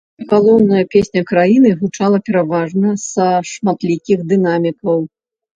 Галоўная 0.29 0.79
песня 0.93 1.21
краіны 1.31 1.69
гучала 1.81 2.21
пераважна 2.29 2.97
са 3.05 3.29
шматлікіх 3.53 4.25
дынамікаў. 4.33 5.07